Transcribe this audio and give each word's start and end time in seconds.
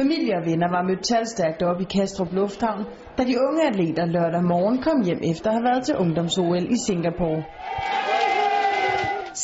Familie 0.00 0.34
og 0.40 0.44
venner 0.50 0.68
var 0.76 0.82
mødt 0.88 1.02
talstærkt 1.12 1.62
op 1.62 1.80
i 1.80 1.86
Kastrup 1.94 2.32
Lufthavn, 2.32 2.82
da 3.18 3.22
de 3.30 3.34
unge 3.46 3.62
atleter 3.70 4.04
lørdag 4.16 4.44
morgen 4.52 4.78
kom 4.86 4.98
hjem 5.08 5.20
efter 5.32 5.48
at 5.50 5.56
have 5.56 5.68
været 5.70 5.82
til 5.84 5.94
ungdoms-OL 6.02 6.64
i 6.76 6.78
Singapore. 6.86 7.40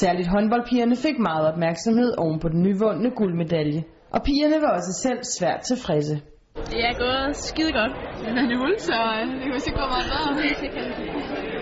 Særligt 0.01 0.29
håndboldpigerne 0.35 0.97
fik 1.07 1.19
meget 1.19 1.45
opmærksomhed 1.53 2.11
oven 2.19 2.39
på 2.41 2.49
den 2.49 2.61
nyvundne 2.67 3.11
guldmedalje, 3.19 3.83
og 4.15 4.21
pigerne 4.29 4.59
var 4.65 4.73
også 4.79 4.93
selv 5.05 5.21
svært 5.37 5.61
tilfredse. 5.71 6.15
Det 6.73 6.81
er 6.89 6.95
gået 7.05 7.37
skide 7.49 7.73
godt. 7.81 7.93
Den 8.27 8.35
er 8.43 8.47
nul, 8.55 8.73
så 8.89 8.97
det 9.31 9.43
kan 9.43 9.55
ikke 9.69 9.81
gå 9.83 9.87
meget 9.95 10.07
bedre. 10.13 11.07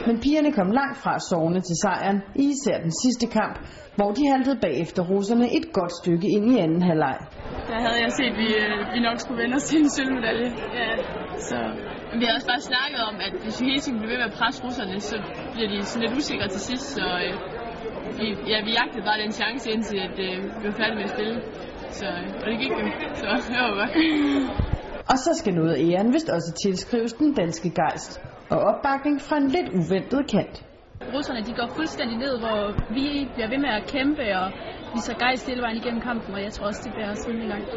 Men 0.06 0.16
pigerne 0.24 0.52
kom 0.58 0.70
langt 0.80 0.96
fra 1.02 1.12
sovende 1.28 1.60
til 1.68 1.76
sejren, 1.84 2.18
i 2.42 2.44
især 2.54 2.76
den 2.86 2.92
sidste 3.02 3.26
kamp, 3.38 3.56
hvor 3.96 4.10
de 4.16 4.22
haltede 4.32 4.58
bagefter 4.66 5.02
russerne 5.12 5.46
et 5.58 5.66
godt 5.78 5.92
stykke 6.00 6.28
ind 6.36 6.46
i 6.52 6.58
anden 6.58 6.82
halvleg. 6.82 7.18
Der 7.74 7.80
havde 7.86 8.00
jeg 8.06 8.12
set, 8.18 8.32
at 8.32 8.38
vi, 8.44 8.48
øh, 8.64 8.94
vi 8.94 9.00
nok 9.08 9.18
skulle 9.22 9.38
vende 9.42 9.54
os 9.58 9.64
til 9.70 9.78
en 9.84 9.90
sølvmedalje. 9.96 10.48
Ja. 10.80 10.90
Så 11.48 11.58
Men 12.10 12.16
vi 12.20 12.24
har 12.26 12.34
også 12.38 12.48
bare 12.52 12.64
snakket 12.72 13.00
om, 13.10 13.14
at 13.26 13.32
hvis 13.42 13.56
vi 13.60 13.64
hele 13.70 13.80
tiden 13.84 13.98
bliver 13.98 14.12
ved 14.12 14.20
med 14.22 14.28
at 14.32 14.36
presse 14.38 14.58
russerne, 14.64 14.94
så 15.10 15.16
bliver 15.52 15.68
de 15.72 15.76
sådan 15.90 16.02
lidt 16.04 16.14
usikre 16.18 16.48
til 16.54 16.62
sidst. 16.68 16.86
Så 16.96 17.06
øh, 17.24 17.34
vi, 18.18 18.26
ja, 18.52 18.58
vi 18.66 18.72
jagtede 18.80 19.04
bare 19.08 19.18
den 19.24 19.32
chance 19.40 19.66
indtil, 19.74 19.98
at 20.08 20.16
øh, 20.26 20.36
vi 20.60 20.64
var 20.68 20.76
færdige 20.80 20.98
med 21.00 21.06
at 21.08 21.14
spille. 21.16 21.34
Så, 21.98 22.06
øh, 22.06 22.42
og 22.42 22.46
det 22.50 22.56
gik 22.62 22.72
jo. 22.80 22.86
Så 23.20 23.26
det 23.52 23.58
var 23.64 23.74
godt. 23.80 23.92
Og 25.12 25.16
så 25.24 25.30
skal 25.40 25.52
noget 25.60 25.72
af 25.74 25.80
æren 25.88 26.12
vist 26.16 26.28
også 26.36 26.50
tilskrives 26.64 27.12
den 27.12 27.34
danske 27.40 27.68
gejst 27.80 28.12
og 28.52 28.58
opbakning 28.70 29.16
fra 29.26 29.36
en 29.42 29.48
lidt 29.56 29.68
uventet 29.78 30.22
kant. 30.32 30.56
Russerne 31.14 31.40
de 31.48 31.52
går 31.60 31.68
fuldstændig 31.78 32.16
ned, 32.24 32.34
hvor 32.44 32.60
vi 32.96 33.06
bliver 33.34 33.48
ved 33.52 33.58
med 33.66 33.72
at 33.78 33.84
kæmpe, 33.94 34.24
og 34.40 34.46
vi 34.96 35.00
så 35.08 35.14
gejst 35.24 35.44
hele 35.50 35.62
vejen 35.66 35.78
igennem 35.82 36.02
kampen, 36.08 36.30
og 36.36 36.42
jeg 36.46 36.52
tror 36.56 36.66
også, 36.70 36.82
det 36.86 36.92
bliver 36.96 37.10
os 37.14 37.22
rimelig 37.28 37.48
langt. 37.54 37.70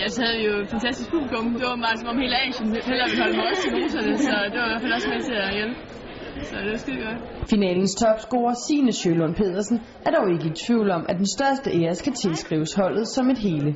Ja, 0.00 0.06
så 0.14 0.18
havde 0.24 0.36
vi 0.40 0.44
jo 0.50 0.54
et 0.64 0.70
fantastisk 0.74 1.08
publikum. 1.14 1.44
Det 1.60 1.66
var 1.72 1.78
meget 1.86 1.98
som 2.00 2.08
om 2.12 2.18
hele 2.24 2.36
Asien 2.46 2.68
hellere 2.88 3.08
ville 3.10 3.22
holde 3.24 3.36
med 3.40 3.46
os 3.52 3.58
til 3.64 3.70
russerne, 3.78 4.14
så 4.26 4.34
det 4.52 4.58
var 4.60 4.66
i 4.68 4.70
hvert 4.72 4.82
fald 4.84 4.94
også 4.98 5.08
med 5.14 5.20
til 5.28 5.36
at 5.46 5.50
hjælpe. 5.58 5.76
Så 6.48 6.54
det 6.64 6.70
var 6.74 6.80
skide 6.84 7.00
godt. 7.06 7.18
Finalens 7.52 7.94
topscorer 8.02 8.54
Signe 8.64 8.92
Sjølund 9.00 9.34
Pedersen 9.40 9.78
er 10.06 10.10
dog 10.16 10.26
ikke 10.34 10.46
i 10.52 10.54
tvivl 10.64 10.88
om, 10.96 11.02
at 11.10 11.16
den 11.22 11.28
største 11.36 11.68
ære 11.80 11.94
skal 12.02 12.12
tilskrives 12.24 12.72
holdet 12.80 13.06
som 13.14 13.24
et 13.34 13.40
hele. 13.48 13.70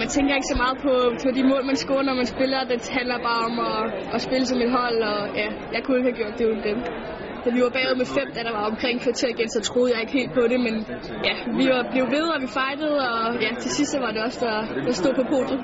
Man 0.00 0.08
tænker 0.16 0.32
ikke 0.38 0.50
så 0.54 0.58
meget 0.64 0.76
på, 0.86 0.94
på 1.24 1.28
de 1.36 1.42
mål, 1.50 1.62
man 1.70 1.76
scorer, 1.84 2.04
når 2.08 2.16
man 2.20 2.28
spiller. 2.34 2.60
Det 2.72 2.80
handler 2.98 3.18
bare 3.28 3.42
om 3.48 3.54
at, 3.70 3.82
at 4.14 4.20
spille 4.26 4.46
som 4.50 4.58
et 4.66 4.72
hold, 4.78 4.98
og 5.12 5.20
ja, 5.40 5.48
jeg 5.74 5.80
kunne 5.84 5.96
ikke 5.98 6.08
have 6.10 6.20
gjort 6.22 6.34
det 6.38 6.44
uden 6.50 6.62
dem. 6.68 6.78
Da 7.44 7.50
vi 7.56 7.60
var 7.66 7.72
bagud 7.78 7.96
med 8.02 8.08
fem, 8.18 8.28
da 8.36 8.40
der 8.48 8.52
var 8.58 8.64
omkring 8.72 9.00
kvarter 9.00 9.28
igen, 9.28 9.48
så 9.56 9.60
troede 9.68 9.90
jeg 9.92 10.00
ikke 10.00 10.12
helt 10.12 10.32
på 10.38 10.42
det, 10.52 10.60
men 10.66 10.74
ja, 11.28 11.34
vi 11.58 11.64
var, 11.72 11.82
blev 11.92 12.04
ved, 12.16 12.26
og 12.34 12.38
vi 12.44 12.48
fightede, 12.58 12.98
og 13.10 13.40
ja, 13.44 13.50
til 13.62 13.70
sidst 13.70 13.90
så 13.94 13.98
var 14.04 14.10
det 14.14 14.22
også 14.22 14.38
der, 14.46 14.56
der 14.86 14.92
stod 14.92 15.14
på 15.14 15.24
podiet. 15.32 15.60